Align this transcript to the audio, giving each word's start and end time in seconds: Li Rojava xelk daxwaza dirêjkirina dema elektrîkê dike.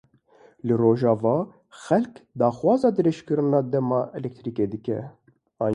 Li 0.67 0.75
Rojava 0.81 1.33
xelk 1.83 2.15
daxwaza 2.39 2.87
dirêjkirina 2.95 3.59
dema 3.73 4.01
elektrîkê 4.17 4.65
dike. 4.73 4.99